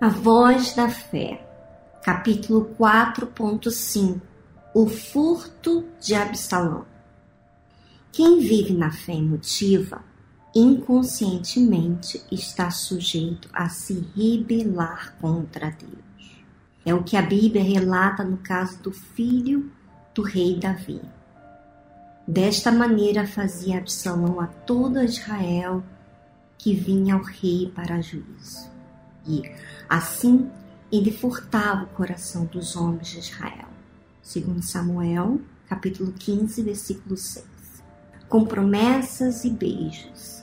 [0.00, 1.44] A Voz da Fé,
[2.04, 4.20] capítulo 4.5
[4.72, 6.86] O furto de Absalão.
[8.12, 10.04] Quem vive na fé emotiva,
[10.54, 16.46] inconscientemente está sujeito a se rebelar contra Deus.
[16.86, 19.68] É o que a Bíblia relata no caso do filho
[20.14, 21.02] do rei Davi.
[22.24, 25.82] Desta maneira fazia Absalão a todo Israel
[26.56, 28.77] que vinha ao rei para juízo.
[29.28, 29.42] E
[29.88, 30.50] assim
[30.90, 33.68] ele furtava o coração dos homens de Israel.
[34.22, 37.46] Segundo Samuel, capítulo 15, versículo 6.
[38.28, 40.42] Com promessas e beijos,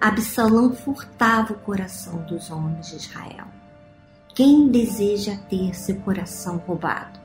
[0.00, 3.46] Absalão furtava o coração dos homens de Israel.
[4.34, 7.20] Quem deseja ter seu coração roubado?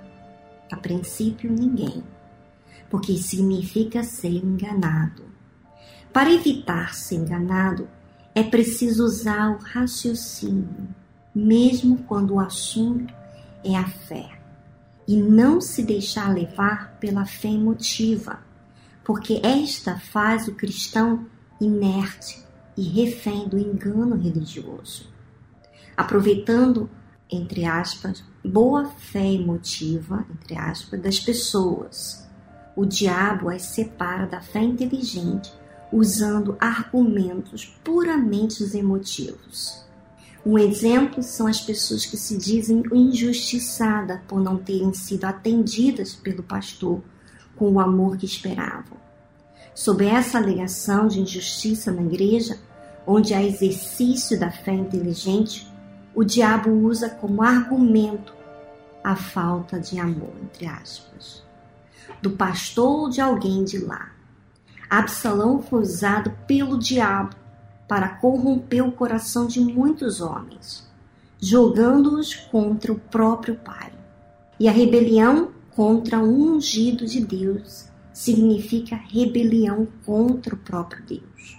[0.71, 2.03] A princípio, ninguém,
[2.89, 5.25] porque significa ser enganado.
[6.11, 7.87] Para evitar ser enganado,
[8.37, 10.69] é preciso usar o raciocínio,
[11.33, 13.11] mesmo quando o assunto
[13.63, 14.29] é a fé,
[15.07, 18.39] e não se deixar levar pela fé emotiva,
[19.03, 21.25] porque esta faz o cristão
[21.59, 22.45] inerte
[22.77, 25.11] e refém do engano religioso.
[25.95, 26.87] Aproveitando,
[27.31, 32.29] entre aspas, boa fé emotiva, entre aspas, das pessoas,
[32.75, 35.51] o diabo as separa da fé inteligente
[35.91, 39.85] usando argumentos puramente emotivos.
[40.45, 46.41] Um exemplo são as pessoas que se dizem injustiçadas por não terem sido atendidas pelo
[46.43, 47.01] pastor
[47.55, 48.97] com o amor que esperavam.
[49.75, 52.57] Sob essa alegação de injustiça na igreja,
[53.05, 55.67] onde há exercício da fé inteligente,
[56.15, 58.33] o diabo usa como argumento
[59.03, 61.43] a falta de amor, entre aspas,
[62.21, 64.16] do pastor ou de alguém de lá.
[64.89, 67.35] Absalão foi usado pelo diabo
[67.87, 70.89] para corromper o coração de muitos homens,
[71.41, 73.91] jogando-os contra o próprio pai.
[74.57, 81.57] E a rebelião contra o ungido de Deus significa rebelião contra o próprio Deus.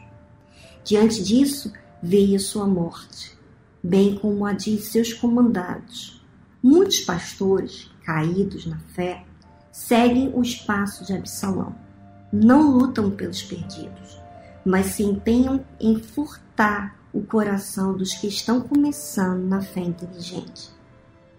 [0.82, 1.72] Diante disso,
[2.02, 3.38] veio sua morte,
[3.82, 6.20] bem como a de seus comandados.
[6.62, 9.24] Muitos pastores, caídos na fé,
[9.70, 11.87] seguem os passos de Absalão
[12.32, 14.20] não lutam pelos perdidos,
[14.64, 20.70] mas se empenham em furtar o coração dos que estão começando na fé inteligente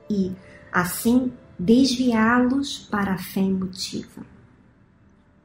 [0.10, 0.32] e,
[0.72, 4.24] assim, desviá-los para a fé emotiva.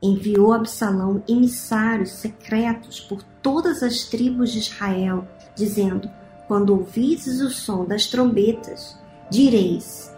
[0.02, 5.26] Enviou Absalão emissários secretos por todas as tribos de Israel,
[5.56, 6.10] dizendo:
[6.46, 8.98] Quando ouvides o som das trombetas,
[9.30, 10.14] direis: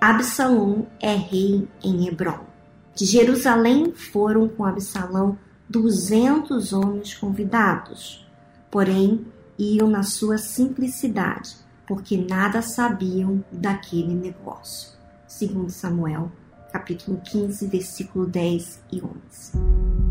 [0.00, 2.51] Absalão é rei em Hebron.
[2.94, 5.38] De Jerusalém foram com Absalão
[5.68, 8.26] duzentos homens convidados,
[8.70, 9.24] porém
[9.58, 14.92] iam na sua simplicidade, porque nada sabiam daquele negócio.
[15.26, 16.30] Segundo Samuel,
[16.70, 20.01] capítulo 15, versículo 10 e 11.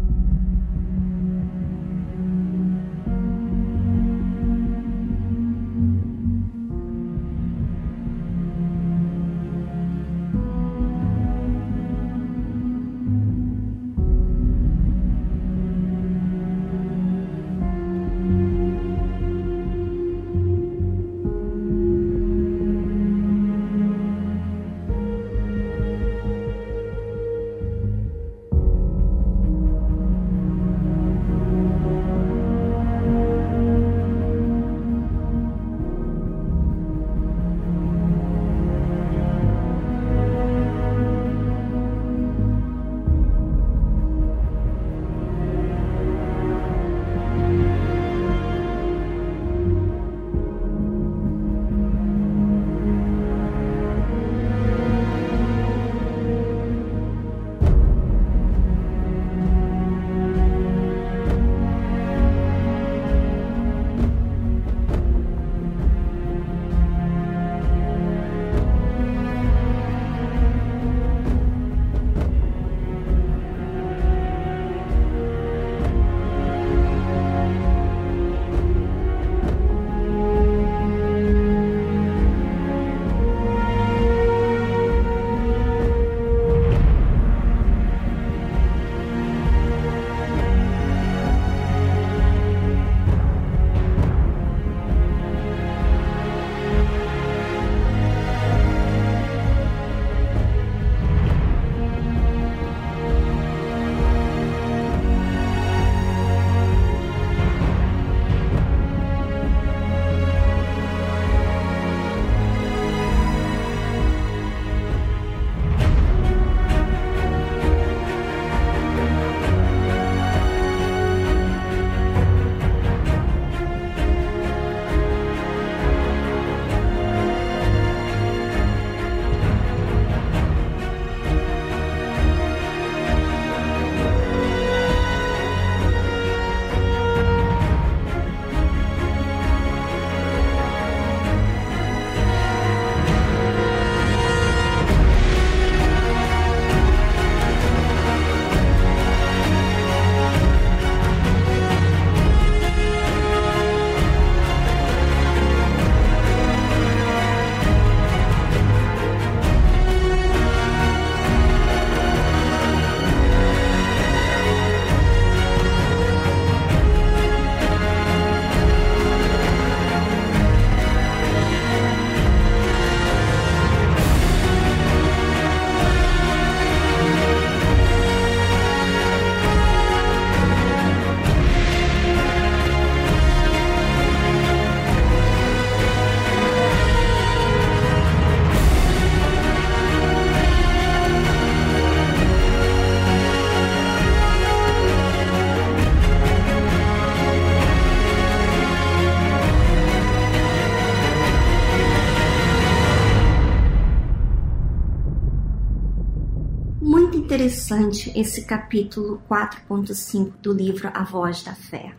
[207.41, 211.95] Interessante esse capítulo 4.5 do livro A Voz da Fé,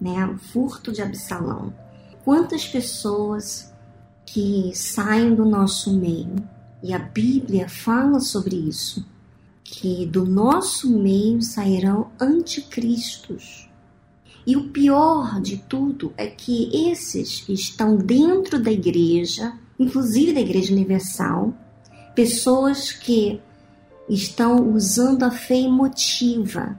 [0.00, 0.24] né?
[0.24, 1.70] O furto de Absalão.
[2.24, 3.74] Quantas pessoas
[4.24, 6.36] que saem do nosso meio,
[6.82, 9.04] e a Bíblia fala sobre isso,
[9.62, 13.68] que do nosso meio sairão anticristos.
[14.46, 20.72] E o pior de tudo é que esses estão dentro da igreja, inclusive da Igreja
[20.72, 21.52] Universal,
[22.14, 23.42] pessoas que
[24.08, 26.78] estão usando a fé emotiva,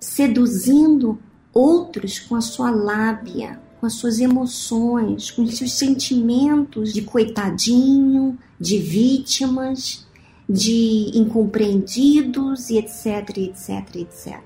[0.00, 1.18] seduzindo
[1.52, 8.38] outros com a sua lábia, com as suas emoções, com os seus sentimentos de coitadinho,
[8.58, 10.06] de vítimas,
[10.48, 14.40] de incompreendidos e etc, etc, etc.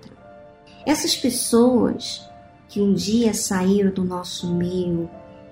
[0.86, 2.26] Essas pessoas
[2.68, 5.10] que um dia saíram do nosso meio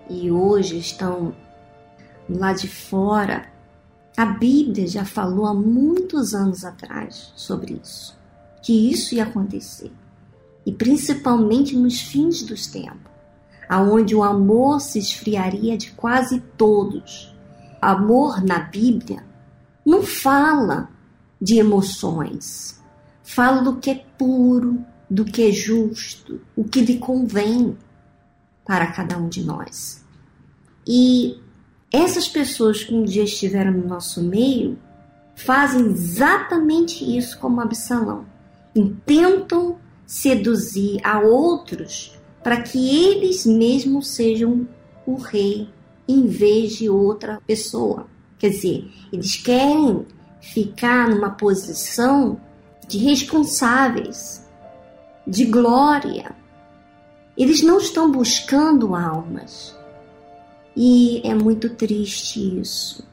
[0.08, 1.34] e hoje estão
[2.28, 3.46] lá de fora,
[4.18, 8.18] a Bíblia já falou há muitos anos atrás sobre isso,
[8.60, 9.92] que isso ia acontecer.
[10.66, 13.08] E principalmente nos fins dos tempos
[13.68, 17.32] aonde o amor se esfriaria de quase todos.
[17.80, 19.22] Amor na Bíblia
[19.86, 20.88] não fala
[21.40, 22.82] de emoções,
[23.22, 27.78] fala do que é puro, do que é justo, o que lhe convém
[28.66, 30.04] para cada um de nós.
[30.84, 31.40] E
[31.90, 34.78] essas pessoas que um dia estiveram no nosso meio
[35.34, 38.26] fazem exatamente isso como Absalão.
[38.74, 44.68] Intentam seduzir a outros para que eles mesmos sejam
[45.06, 45.68] o rei
[46.06, 48.06] em vez de outra pessoa.
[48.38, 50.06] Quer dizer, eles querem
[50.40, 52.40] ficar numa posição
[52.86, 54.46] de responsáveis,
[55.26, 56.34] de glória.
[57.36, 59.77] Eles não estão buscando almas.
[60.80, 63.04] E é muito triste isso.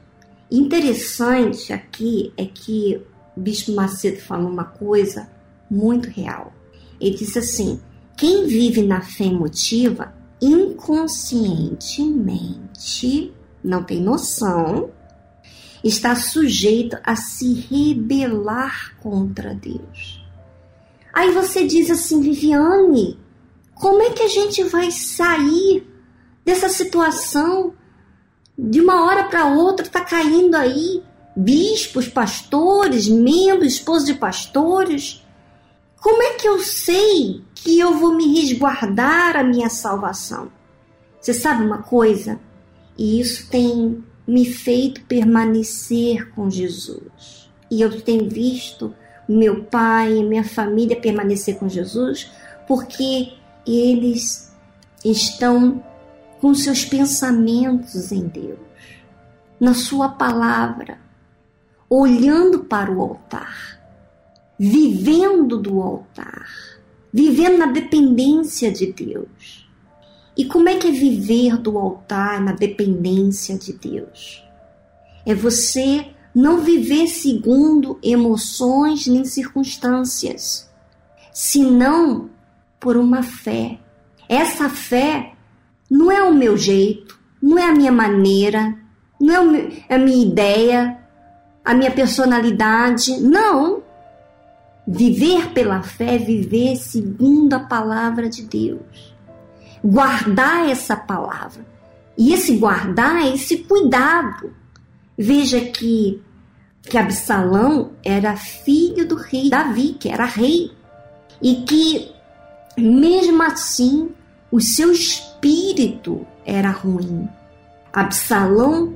[0.48, 3.02] Interessante aqui é que
[3.36, 5.28] o Bispo Macedo falou uma coisa
[5.68, 6.52] muito real.
[7.00, 7.80] Ele disse assim:
[8.16, 13.32] quem vive na fé emotiva inconscientemente,
[13.64, 14.90] não tem noção,
[15.82, 20.24] está sujeito a se rebelar contra Deus.
[21.12, 23.18] Aí você diz assim, Viviane,
[23.74, 25.95] como é que a gente vai sair
[26.46, 27.74] dessa situação?
[28.58, 31.02] De uma hora para outra está caindo aí
[31.36, 35.22] bispos, pastores, membros, esposos de pastores.
[36.00, 40.52] Como é que eu sei que eu vou me resguardar a minha salvação.
[41.20, 42.38] Você sabe uma coisa?
[42.96, 47.50] E isso tem me feito permanecer com Jesus.
[47.68, 48.94] E eu tenho visto
[49.28, 52.30] meu pai e minha família permanecer com Jesus
[52.68, 53.32] porque
[53.66, 54.54] eles
[55.04, 55.82] estão
[56.40, 58.58] com seus pensamentos em Deus,
[59.58, 60.98] na Sua palavra,
[61.88, 63.80] olhando para o altar,
[64.58, 66.76] vivendo do altar
[67.16, 69.66] vivendo na dependência de Deus.
[70.36, 74.44] E como é que é viver do altar na dependência de Deus?
[75.24, 80.70] É você não viver segundo emoções nem circunstâncias,
[81.32, 82.28] senão
[82.78, 83.78] por uma fé.
[84.28, 85.32] Essa fé
[85.90, 88.74] não é o meu jeito, não é a minha maneira,
[89.20, 90.98] não é a minha ideia,
[91.64, 93.82] a minha personalidade, não.
[94.86, 99.14] Viver pela fé é viver segundo a palavra de Deus.
[99.84, 101.66] Guardar essa palavra.
[102.16, 104.54] E esse guardar é esse cuidado.
[105.18, 106.22] Veja que,
[106.82, 110.70] que Absalão era filho do rei Davi, que era rei.
[111.42, 112.12] E que,
[112.78, 114.10] mesmo assim,
[114.56, 117.28] o seu espírito era ruim.
[117.92, 118.94] Absalão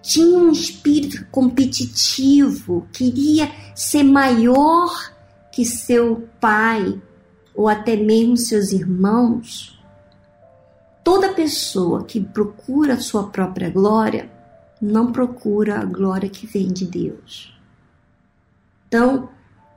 [0.00, 4.90] tinha um espírito competitivo, queria ser maior
[5.52, 6.98] que seu pai
[7.54, 9.78] ou até mesmo seus irmãos,
[11.04, 14.30] toda pessoa que procura a sua própria glória
[14.80, 17.54] não procura a glória que vem de Deus.
[18.88, 19.28] Então,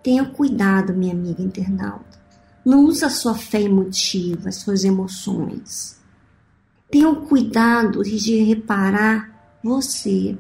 [0.02, 2.20] tenha cuidado, minha amiga internauta.
[2.66, 6.00] Não use a sua fé emotiva, suas emoções.
[6.92, 10.38] Tenha cuidado de reparar você,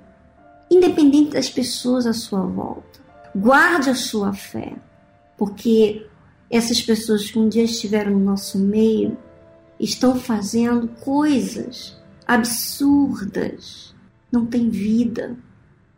[0.69, 2.99] independente das pessoas à sua volta.
[3.35, 4.75] Guarde a sua fé
[5.39, 6.05] porque
[6.51, 9.17] essas pessoas que um dia estiveram no nosso meio
[9.79, 11.97] estão fazendo coisas
[12.27, 13.95] absurdas,
[14.29, 15.37] não têm vida,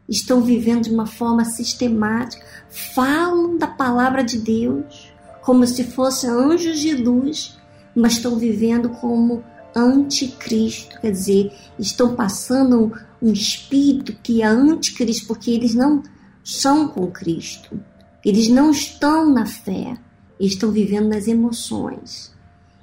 [0.08, 5.11] estão vivendo de uma forma sistemática, falam da palavra de Deus
[5.42, 7.58] como se fossem anjos de luz,
[7.96, 9.44] mas estão vivendo como
[9.76, 16.04] anticristo, quer dizer, estão passando um espírito que é anticristo, porque eles não
[16.44, 17.80] são com Cristo
[18.26, 19.98] Eles não estão na fé,
[20.40, 22.32] estão vivendo nas emoções.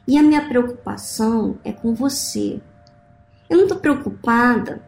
[0.06, 2.60] E a minha preocupação é com você.
[3.48, 4.82] Eu não estou preocupada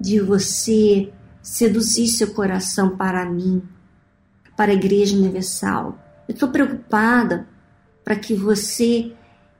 [0.00, 3.62] de você seduzir seu coração para mim,
[4.56, 5.98] para a Igreja Universal.
[6.28, 7.48] Eu estou preocupada
[8.04, 9.12] para que você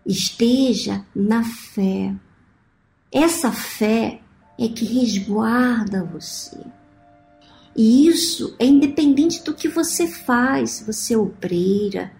[0.06, 2.14] esteja na fé.
[3.10, 4.20] Essa fé
[4.58, 6.58] é que resguarda você.
[7.74, 12.12] E isso é independente do que você faz, se você é obreira,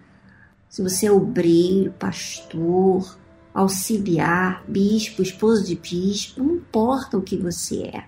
[0.67, 3.17] se você é obreiro, pastor,
[3.53, 8.05] auxiliar, bispo, esposo de bispo, não importa o que você é,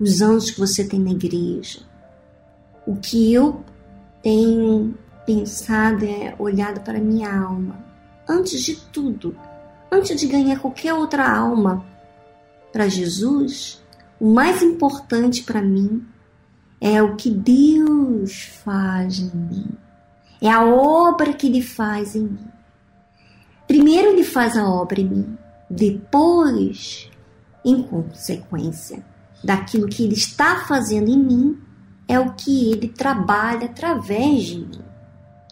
[0.00, 1.80] os anos que você tem na igreja.
[2.86, 3.62] O que eu
[4.22, 7.76] tenho pensado é olhado para minha alma.
[8.28, 9.36] Antes de tudo,
[9.90, 11.84] antes de ganhar qualquer outra alma
[12.72, 13.82] para Jesus,
[14.18, 16.06] o mais importante para mim
[16.80, 19.68] é o que Deus faz em mim.
[20.40, 22.48] É a obra que Ele faz em mim.
[23.66, 25.38] Primeiro Ele faz a obra em mim,
[25.70, 27.08] depois,
[27.64, 29.04] em consequência
[29.42, 31.58] daquilo que Ele está fazendo em mim,
[32.08, 34.91] é o que Ele trabalha através de mim.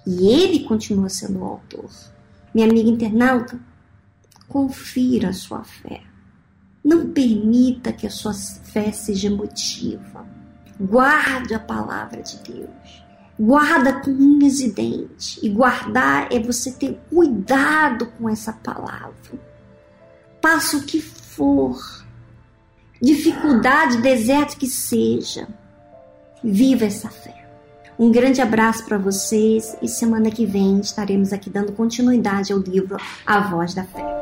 [0.06, 1.90] E Ele continua sendo o autor.
[2.54, 3.58] Minha amiga internauta,
[4.48, 6.02] confira a sua fé.
[6.82, 10.26] Não permita que a sua fé seja emotiva
[10.80, 13.04] Guarde a palavra de Deus.
[13.38, 15.38] Guarda com unhas e dentes.
[15.42, 19.38] E guardar é você ter cuidado com essa palavra.
[20.40, 21.78] Passe o que for,
[23.00, 25.46] dificuldade, deserto que seja,
[26.42, 27.39] viva essa fé.
[28.00, 32.96] Um grande abraço para vocês e semana que vem estaremos aqui dando continuidade ao livro
[33.26, 34.19] A Voz da Fé.